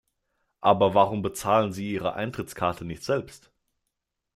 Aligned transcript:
Aber 0.61 0.95
warum 0.95 1.21
bezahlen 1.21 1.73
sie 1.73 1.91
ihre 1.91 2.15
Eintrittskarte 2.15 2.85
nicht 2.85 3.03
selbst? 3.03 3.51